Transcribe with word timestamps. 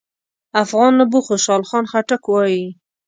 افغان 0.63 0.91
نبوغ 0.99 1.23
خوشحال 1.27 1.61
خان 1.69 1.85
خټک 1.91 2.23
وايي: 2.27 2.65